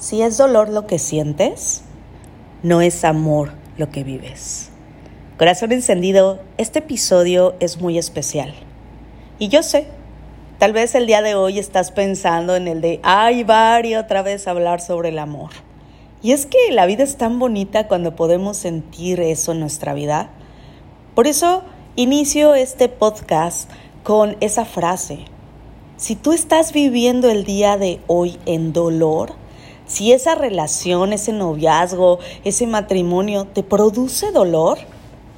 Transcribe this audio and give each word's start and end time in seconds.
Si 0.00 0.22
es 0.22 0.38
dolor 0.38 0.70
lo 0.70 0.86
que 0.86 0.98
sientes, 0.98 1.82
no 2.62 2.80
es 2.80 3.04
amor 3.04 3.52
lo 3.76 3.90
que 3.90 4.02
vives. 4.02 4.70
Corazón 5.36 5.72
encendido, 5.72 6.40
este 6.56 6.78
episodio 6.78 7.54
es 7.60 7.82
muy 7.82 7.98
especial. 7.98 8.54
Y 9.38 9.48
yo 9.48 9.62
sé, 9.62 9.88
tal 10.58 10.72
vez 10.72 10.94
el 10.94 11.06
día 11.06 11.20
de 11.20 11.34
hoy 11.34 11.58
estás 11.58 11.90
pensando 11.90 12.56
en 12.56 12.66
el 12.66 12.80
de, 12.80 13.00
ay, 13.02 13.44
Vari, 13.44 13.94
otra 13.94 14.22
vez 14.22 14.48
hablar 14.48 14.80
sobre 14.80 15.10
el 15.10 15.18
amor. 15.18 15.50
Y 16.22 16.32
es 16.32 16.46
que 16.46 16.72
la 16.72 16.86
vida 16.86 17.04
es 17.04 17.18
tan 17.18 17.38
bonita 17.38 17.86
cuando 17.86 18.16
podemos 18.16 18.56
sentir 18.56 19.20
eso 19.20 19.52
en 19.52 19.60
nuestra 19.60 19.92
vida. 19.92 20.30
Por 21.14 21.26
eso 21.26 21.62
inicio 21.96 22.54
este 22.54 22.88
podcast 22.88 23.68
con 24.02 24.38
esa 24.40 24.64
frase. 24.64 25.26
Si 25.98 26.16
tú 26.16 26.32
estás 26.32 26.72
viviendo 26.72 27.28
el 27.28 27.44
día 27.44 27.76
de 27.76 28.00
hoy 28.06 28.38
en 28.46 28.72
dolor, 28.72 29.38
si 29.90 30.12
esa 30.12 30.36
relación, 30.36 31.12
ese 31.12 31.32
noviazgo, 31.32 32.20
ese 32.44 32.68
matrimonio 32.68 33.46
te 33.46 33.64
produce 33.64 34.30
dolor, 34.30 34.78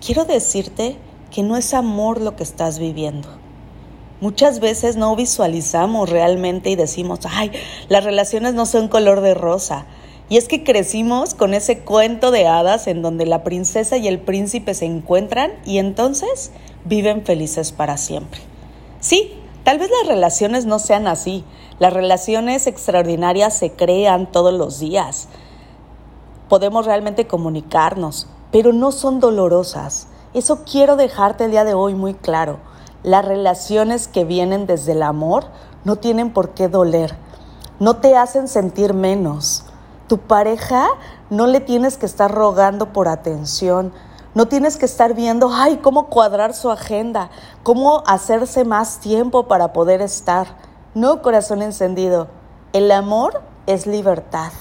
quiero 0.04 0.26
decirte 0.26 0.96
que 1.30 1.42
no 1.42 1.56
es 1.56 1.72
amor 1.72 2.20
lo 2.20 2.36
que 2.36 2.42
estás 2.42 2.78
viviendo. 2.78 3.28
Muchas 4.20 4.60
veces 4.60 4.96
no 4.96 5.16
visualizamos 5.16 6.10
realmente 6.10 6.68
y 6.68 6.76
decimos, 6.76 7.20
ay, 7.30 7.50
las 7.88 8.04
relaciones 8.04 8.52
no 8.52 8.66
son 8.66 8.88
color 8.88 9.22
de 9.22 9.32
rosa. 9.32 9.86
Y 10.28 10.36
es 10.36 10.48
que 10.48 10.64
crecimos 10.64 11.32
con 11.32 11.54
ese 11.54 11.78
cuento 11.78 12.30
de 12.30 12.46
hadas 12.46 12.88
en 12.88 13.00
donde 13.00 13.24
la 13.24 13.44
princesa 13.44 13.96
y 13.96 14.06
el 14.06 14.18
príncipe 14.20 14.74
se 14.74 14.84
encuentran 14.84 15.52
y 15.64 15.78
entonces 15.78 16.52
viven 16.84 17.24
felices 17.24 17.72
para 17.72 17.96
siempre. 17.96 18.40
Sí, 19.00 19.32
Tal 19.64 19.78
vez 19.78 19.90
las 19.90 20.08
relaciones 20.08 20.66
no 20.66 20.78
sean 20.80 21.06
así. 21.06 21.44
Las 21.78 21.92
relaciones 21.92 22.66
extraordinarias 22.66 23.56
se 23.56 23.72
crean 23.72 24.30
todos 24.30 24.52
los 24.52 24.80
días. 24.80 25.28
Podemos 26.48 26.84
realmente 26.84 27.28
comunicarnos, 27.28 28.26
pero 28.50 28.72
no 28.72 28.90
son 28.90 29.20
dolorosas. 29.20 30.08
Eso 30.34 30.64
quiero 30.64 30.96
dejarte 30.96 31.44
el 31.44 31.52
día 31.52 31.64
de 31.64 31.74
hoy 31.74 31.94
muy 31.94 32.14
claro. 32.14 32.58
Las 33.04 33.24
relaciones 33.24 34.08
que 34.08 34.24
vienen 34.24 34.66
desde 34.66 34.92
el 34.92 35.02
amor 35.02 35.44
no 35.84 35.96
tienen 35.96 36.32
por 36.32 36.50
qué 36.50 36.68
doler. 36.68 37.14
No 37.78 37.96
te 37.96 38.16
hacen 38.16 38.48
sentir 38.48 38.94
menos. 38.94 39.64
Tu 40.08 40.18
pareja 40.18 40.88
no 41.30 41.46
le 41.46 41.60
tienes 41.60 41.98
que 41.98 42.06
estar 42.06 42.32
rogando 42.32 42.92
por 42.92 43.08
atención 43.08 43.92
no 44.34 44.48
tienes 44.48 44.78
que 44.78 44.86
estar 44.86 45.14
viendo, 45.14 45.50
ay, 45.52 45.78
cómo 45.82 46.06
cuadrar 46.06 46.54
su 46.54 46.70
agenda, 46.70 47.30
cómo 47.62 48.02
hacerse 48.06 48.64
más 48.64 48.98
tiempo 48.98 49.46
para 49.46 49.74
poder 49.74 50.00
estar. 50.00 50.46
No, 50.94 51.20
corazón 51.20 51.60
encendido. 51.60 52.28
El 52.72 52.90
amor 52.90 53.42
es 53.66 53.86
libertad. 53.86 54.52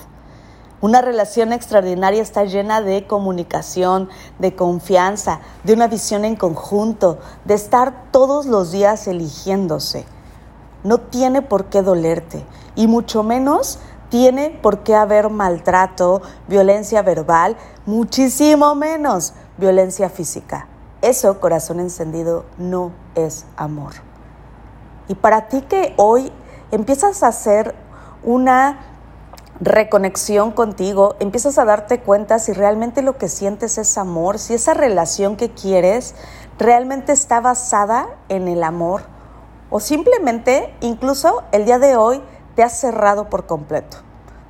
Una 0.81 1.02
relación 1.02 1.53
extraordinaria 1.53 2.22
está 2.22 2.44
llena 2.44 2.81
de 2.81 3.08
comunicación, 3.08 4.09
de 4.39 4.55
confianza, 4.55 5.39
de 5.64 5.73
una 5.73 5.88
visión 5.88 6.25
en 6.25 6.36
conjunto, 6.36 7.19
de 7.45 7.53
estar 7.53 8.11
todos 8.11 8.47
los 8.47 8.72
días 8.72 9.08
eligiéndose. 9.08 10.05
No 10.83 10.97
tiene 10.97 11.42
por 11.42 11.66
qué 11.66 11.81
dolerte 11.81 12.45
y 12.75 12.88
mucho 12.88 13.23
menos 13.23 13.80
tiene 14.09 14.59
por 14.61 14.80
qué 14.80 14.95
haber 14.95 15.30
maltrato, 15.30 16.22
violencia 16.49 17.02
verbal, 17.03 17.55
muchísimo 17.86 18.75
menos 18.75 19.33
violencia 19.58 20.10
física. 20.10 20.68
Eso, 21.02 21.40
corazón 21.40 21.80
encendido, 21.80 22.46
no 22.58 22.92
es 23.16 23.46
amor. 23.58 23.94
Y 25.08 25.16
para 25.16 25.48
ti 25.48 25.62
que 25.62 25.94
hoy 25.98 26.32
empiezas 26.72 27.24
a 27.24 27.28
hacer 27.28 27.76
una 28.24 28.80
reconexión 29.60 30.52
contigo, 30.52 31.16
empiezas 31.20 31.58
a 31.60 31.66
darte 31.66 32.00
cuenta 32.00 32.40
si 32.40 32.54
realmente 32.54 33.02
lo 33.02 33.18
que 33.18 33.30
sientes 33.30 33.78
es 33.78 33.98
amor, 33.98 34.40
si 34.40 34.54
esa 34.54 34.74
relación 34.74 35.38
que 35.38 35.52
quieres 35.52 36.16
realmente 36.58 37.11
está 37.11 37.42
basada 37.42 38.08
en 38.30 38.48
el 38.48 38.64
amor 38.64 39.04
o 39.70 39.80
simplemente 39.80 40.76
incluso 40.82 41.44
el 41.52 41.66
día 41.66 41.80
de 41.80 41.95
hoy 41.95 42.22
te 42.56 42.64
has 42.64 42.80
cerrado 42.80 43.30
por 43.30 43.45
completo. 43.45 43.98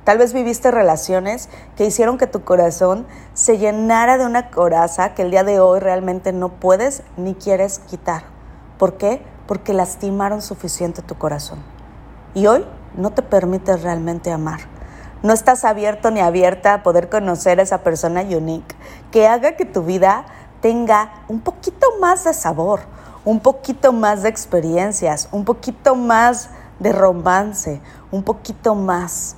Tal 0.04 0.18
vez 0.18 0.32
viviste 0.32 0.72
relaciones 0.72 1.48
que 1.76 1.86
hicieron 1.86 2.18
que 2.18 2.26
tu 2.26 2.42
corazón 2.42 3.06
se 3.34 3.58
llenara 3.58 4.18
de 4.18 4.26
una 4.26 4.50
coraza 4.50 5.14
que 5.14 5.22
el 5.22 5.30
día 5.30 5.44
de 5.44 5.60
hoy 5.60 5.78
realmente 5.78 6.32
no 6.32 6.48
puedes 6.48 7.04
ni 7.16 7.34
quieres 7.34 7.78
quitar. 7.78 8.24
¿Por 8.78 8.96
qué? 8.96 9.22
Porque 9.46 9.72
lastimaron 9.72 10.42
suficiente 10.42 11.02
tu 11.02 11.16
corazón. 11.16 11.60
Y 12.34 12.48
hoy 12.48 12.66
no 12.96 13.10
te 13.10 13.22
permites 13.22 13.82
realmente 13.82 14.32
amar. 14.32 14.60
No 15.22 15.32
estás 15.32 15.64
abierto 15.64 16.10
ni 16.10 16.18
abierta 16.18 16.74
a 16.74 16.82
poder 16.82 17.08
conocer 17.08 17.60
a 17.60 17.62
esa 17.62 17.84
persona 17.84 18.22
unique 18.22 18.74
que 19.12 19.28
haga 19.28 19.52
que 19.52 19.64
tu 19.64 19.84
vida 19.84 20.24
tenga 20.60 21.12
un 21.28 21.40
poquito 21.40 21.86
más 22.00 22.24
de 22.24 22.34
sabor, 22.34 22.80
un 23.24 23.38
poquito 23.38 23.92
más 23.92 24.24
de 24.24 24.30
experiencias, 24.30 25.28
un 25.30 25.44
poquito 25.44 25.94
más 25.94 26.50
de 26.80 26.90
romance, 26.90 27.80
un 28.10 28.24
poquito 28.24 28.74
más 28.74 29.36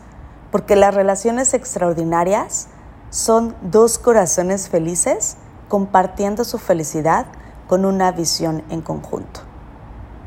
porque 0.54 0.76
las 0.76 0.94
relaciones 0.94 1.52
extraordinarias 1.52 2.68
son 3.10 3.56
dos 3.60 3.98
corazones 3.98 4.68
felices 4.68 5.36
compartiendo 5.66 6.44
su 6.44 6.58
felicidad 6.58 7.26
con 7.66 7.84
una 7.84 8.12
visión 8.12 8.62
en 8.70 8.80
conjunto. 8.80 9.40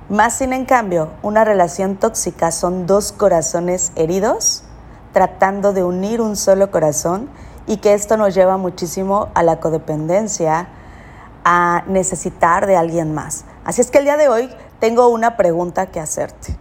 Más 0.09 0.37
sin 0.37 0.51
en 0.51 0.65
cambio, 0.65 1.11
una 1.21 1.45
relación 1.45 1.95
tóxica 1.95 2.51
son 2.51 2.87
dos 2.87 3.13
corazones 3.13 3.93
heridos 3.95 4.63
tratando 5.13 5.71
de 5.71 5.85
unir 5.85 6.19
un 6.19 6.35
solo 6.35 6.71
corazón 6.71 7.29
y 7.65 7.77
que 7.77 7.93
esto 7.93 8.17
nos 8.17 8.35
lleva 8.35 8.57
muchísimo 8.57 9.29
a 9.33 9.43
la 9.43 9.61
codependencia, 9.61 10.67
a 11.45 11.85
necesitar 11.87 12.67
de 12.67 12.75
alguien 12.75 13.13
más. 13.13 13.45
Así 13.63 13.79
es 13.79 13.91
que 13.91 13.99
el 13.99 14.03
día 14.03 14.17
de 14.17 14.27
hoy 14.27 14.49
tengo 14.81 15.07
una 15.07 15.37
pregunta 15.37 15.85
que 15.85 16.01
hacerte. 16.01 16.57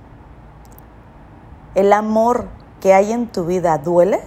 ¿El 1.74 1.92
amor 1.92 2.46
que 2.80 2.94
hay 2.94 3.12
en 3.12 3.26
tu 3.26 3.44
vida 3.44 3.78
duele? 3.78 4.20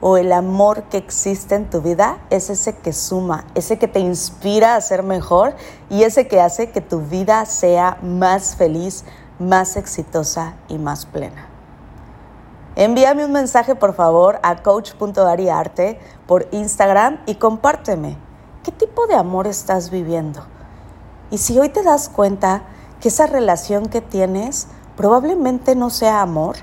¿O 0.00 0.16
el 0.16 0.32
amor 0.32 0.84
que 0.84 0.96
existe 0.96 1.54
en 1.54 1.68
tu 1.68 1.82
vida 1.82 2.18
es 2.30 2.48
ese 2.48 2.74
que 2.74 2.92
suma, 2.92 3.44
ese 3.54 3.78
que 3.78 3.86
te 3.86 4.00
inspira 4.00 4.74
a 4.74 4.80
ser 4.80 5.02
mejor 5.02 5.54
y 5.90 6.04
ese 6.04 6.26
que 6.26 6.40
hace 6.40 6.70
que 6.70 6.80
tu 6.80 7.00
vida 7.00 7.44
sea 7.44 7.98
más 8.02 8.56
feliz, 8.56 9.04
más 9.38 9.76
exitosa 9.76 10.54
y 10.68 10.78
más 10.78 11.04
plena? 11.04 11.48
Envíame 12.76 13.26
un 13.26 13.32
mensaje 13.32 13.74
por 13.74 13.94
favor 13.94 14.38
a 14.42 14.62
coach.ariarte 14.62 16.00
por 16.26 16.48
Instagram 16.50 17.20
y 17.26 17.34
compárteme 17.34 18.16
qué 18.62 18.72
tipo 18.72 19.06
de 19.06 19.16
amor 19.16 19.46
estás 19.46 19.90
viviendo. 19.90 20.40
Y 21.30 21.38
si 21.38 21.58
hoy 21.58 21.68
te 21.68 21.82
das 21.82 22.08
cuenta 22.08 22.62
que 23.00 23.08
esa 23.08 23.26
relación 23.26 23.86
que 23.86 24.00
tienes 24.00 24.68
probablemente 24.96 25.74
no 25.74 25.90
sea 25.90 26.22
amor, 26.22 26.56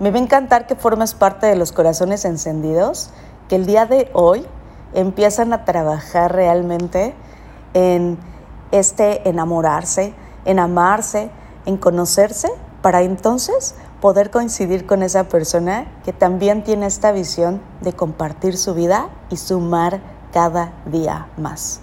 me 0.00 0.10
va 0.10 0.18
a 0.18 0.22
encantar 0.22 0.66
que 0.66 0.76
formes 0.76 1.14
parte 1.14 1.46
de 1.46 1.56
los 1.56 1.72
corazones 1.72 2.24
encendidos, 2.24 3.10
que 3.48 3.56
el 3.56 3.66
día 3.66 3.86
de 3.86 4.10
hoy 4.12 4.46
empiezan 4.94 5.52
a 5.52 5.64
trabajar 5.64 6.32
realmente 6.32 7.14
en 7.74 8.18
este 8.70 9.28
enamorarse, 9.28 10.14
en 10.44 10.58
amarse, 10.58 11.30
en 11.66 11.76
conocerse, 11.76 12.48
para 12.82 13.02
entonces 13.02 13.74
poder 14.00 14.30
coincidir 14.30 14.86
con 14.86 15.02
esa 15.02 15.24
persona 15.24 15.86
que 16.04 16.12
también 16.12 16.62
tiene 16.62 16.86
esta 16.86 17.10
visión 17.10 17.60
de 17.80 17.92
compartir 17.92 18.56
su 18.56 18.74
vida 18.74 19.08
y 19.30 19.36
sumar 19.36 20.00
cada 20.32 20.72
día 20.86 21.28
más. 21.36 21.80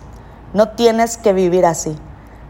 No 0.54 0.70
tienes 0.70 1.18
que 1.18 1.34
vivir 1.34 1.66
así, 1.66 1.98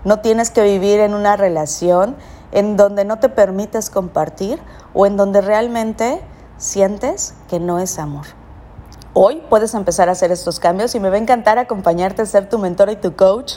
no 0.04 0.20
tienes 0.20 0.52
que 0.52 0.62
vivir 0.62 1.00
en 1.00 1.16
una 1.16 1.36
relación 1.36 2.16
en 2.56 2.78
donde 2.78 3.04
no 3.04 3.20
te 3.20 3.28
permites 3.30 3.90
compartir 3.90 4.60
o 4.94 5.06
en 5.06 5.18
donde 5.18 5.42
realmente 5.42 6.22
sientes 6.58 7.36
que 7.50 7.60
no 7.60 7.80
es 7.80 8.00
amor. 8.00 8.26
Hoy 9.14 9.44
puedes 9.50 9.74
empezar 9.74 10.08
a 10.08 10.14
hacer 10.14 10.32
estos 10.32 10.60
cambios 10.60 10.96
y 10.96 11.02
me 11.02 11.10
va 11.10 11.16
a 11.16 11.20
encantar 11.20 11.60
acompañarte, 11.60 12.26
ser 12.26 12.50
tu 12.50 12.58
mentor 12.58 12.90
y 12.90 12.96
tu 12.96 13.16
coach 13.16 13.56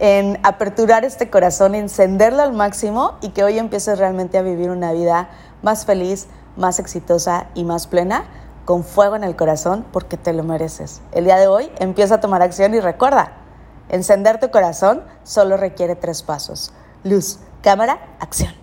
en 0.00 0.38
aperturar 0.42 1.04
este 1.04 1.30
corazón, 1.30 1.76
encenderlo 1.76 2.42
al 2.42 2.52
máximo 2.52 3.18
y 3.20 3.30
que 3.30 3.44
hoy 3.44 3.56
empieces 3.56 3.98
realmente 3.98 4.36
a 4.36 4.42
vivir 4.42 4.70
una 4.70 4.92
vida 4.92 5.30
más 5.62 5.86
feliz, 5.86 6.26
más 6.56 6.80
exitosa 6.80 7.46
y 7.54 7.62
más 7.62 7.86
plena, 7.86 8.24
con 8.64 8.82
fuego 8.82 9.14
en 9.14 9.22
el 9.22 9.36
corazón 9.36 9.84
porque 9.92 10.16
te 10.16 10.32
lo 10.32 10.42
mereces. 10.42 11.02
El 11.12 11.24
día 11.24 11.36
de 11.36 11.46
hoy 11.46 11.70
empieza 11.78 12.16
a 12.16 12.20
tomar 12.20 12.42
acción 12.42 12.74
y 12.74 12.80
recuerda, 12.80 13.32
encender 13.90 14.40
tu 14.40 14.50
corazón 14.50 15.02
solo 15.22 15.56
requiere 15.56 15.94
tres 15.94 16.22
pasos. 16.24 16.72
Luz, 17.04 17.38
cámara, 17.60 18.16
acción. 18.20 18.59